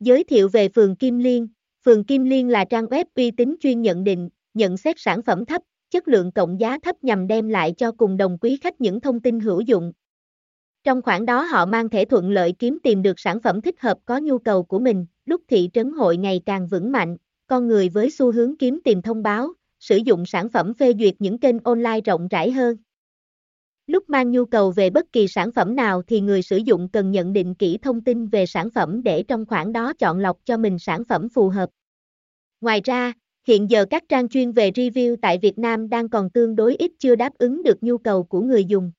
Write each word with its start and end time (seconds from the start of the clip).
Giới 0.00 0.24
thiệu 0.24 0.48
về 0.48 0.68
Phường 0.68 0.96
Kim 0.96 1.18
Liên 1.18 1.48
Phường 1.84 2.04
Kim 2.04 2.24
Liên 2.24 2.48
là 2.48 2.64
trang 2.64 2.86
web 2.86 3.04
uy 3.14 3.30
tín 3.30 3.56
chuyên 3.60 3.82
nhận 3.82 4.04
định, 4.04 4.28
nhận 4.54 4.76
xét 4.76 4.96
sản 4.98 5.22
phẩm 5.22 5.44
thấp, 5.44 5.62
chất 5.90 6.08
lượng 6.08 6.32
cộng 6.32 6.60
giá 6.60 6.78
thấp 6.78 7.04
nhằm 7.04 7.26
đem 7.26 7.48
lại 7.48 7.74
cho 7.76 7.92
cùng 7.92 8.16
đồng 8.16 8.38
quý 8.40 8.58
khách 8.62 8.80
những 8.80 9.00
thông 9.00 9.20
tin 9.20 9.40
hữu 9.40 9.60
dụng. 9.60 9.92
Trong 10.84 11.02
khoảng 11.02 11.26
đó 11.26 11.42
họ 11.42 11.66
mang 11.66 11.88
thể 11.88 12.04
thuận 12.04 12.30
lợi 12.30 12.54
kiếm 12.58 12.78
tìm 12.82 13.02
được 13.02 13.20
sản 13.20 13.40
phẩm 13.40 13.60
thích 13.60 13.80
hợp 13.80 13.98
có 14.04 14.18
nhu 14.18 14.38
cầu 14.38 14.62
của 14.62 14.78
mình, 14.78 15.06
lúc 15.24 15.42
thị 15.48 15.70
trấn 15.72 15.90
hội 15.92 16.16
ngày 16.16 16.40
càng 16.46 16.68
vững 16.68 16.92
mạnh, 16.92 17.16
con 17.46 17.66
người 17.66 17.88
với 17.88 18.10
xu 18.10 18.32
hướng 18.32 18.56
kiếm 18.56 18.80
tìm 18.84 19.02
thông 19.02 19.22
báo, 19.22 19.52
sử 19.80 19.96
dụng 19.96 20.26
sản 20.26 20.48
phẩm 20.48 20.74
phê 20.74 20.92
duyệt 20.98 21.14
những 21.18 21.38
kênh 21.38 21.58
online 21.58 22.00
rộng 22.00 22.28
rãi 22.28 22.50
hơn. 22.50 22.76
Lúc 23.88 24.10
mang 24.10 24.30
nhu 24.30 24.44
cầu 24.44 24.70
về 24.70 24.90
bất 24.90 25.12
kỳ 25.12 25.28
sản 25.28 25.52
phẩm 25.52 25.76
nào 25.76 26.02
thì 26.02 26.20
người 26.20 26.42
sử 26.42 26.56
dụng 26.56 26.88
cần 26.88 27.10
nhận 27.10 27.32
định 27.32 27.54
kỹ 27.54 27.78
thông 27.82 28.00
tin 28.04 28.26
về 28.26 28.46
sản 28.46 28.70
phẩm 28.70 29.02
để 29.02 29.22
trong 29.22 29.46
khoảng 29.46 29.72
đó 29.72 29.92
chọn 29.98 30.18
lọc 30.18 30.38
cho 30.44 30.56
mình 30.56 30.78
sản 30.78 31.04
phẩm 31.08 31.28
phù 31.28 31.48
hợp. 31.48 31.70
Ngoài 32.60 32.80
ra, 32.84 33.12
hiện 33.46 33.70
giờ 33.70 33.84
các 33.90 34.04
trang 34.08 34.28
chuyên 34.28 34.52
về 34.52 34.70
review 34.70 35.16
tại 35.22 35.38
Việt 35.38 35.58
Nam 35.58 35.88
đang 35.88 36.08
còn 36.08 36.30
tương 36.30 36.56
đối 36.56 36.76
ít 36.76 36.92
chưa 36.98 37.14
đáp 37.14 37.32
ứng 37.38 37.62
được 37.62 37.82
nhu 37.82 37.98
cầu 37.98 38.24
của 38.24 38.40
người 38.40 38.64
dùng. 38.64 38.92